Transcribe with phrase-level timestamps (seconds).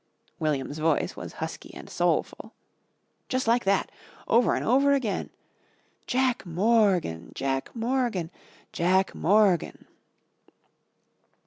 [0.39, 2.53] '"William's voice was husky and soulful.
[3.29, 3.91] "Jus' like that
[4.27, 5.29] over an' over again.
[6.07, 8.31] 'Jack Morgan, Jack Morgan,
[8.73, 9.85] Jack Morgan.'"